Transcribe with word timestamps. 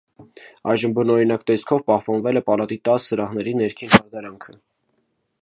Այժմ 0.71 0.95
բնօրինակ 0.99 1.43
տեսքով 1.51 1.83
պահպանվել 1.91 2.41
է 2.41 2.45
պալատի 2.49 2.79
տաս 2.91 3.07
սրահների 3.11 3.55
ներքին 3.61 3.95
հարդարանքը։ 3.99 4.59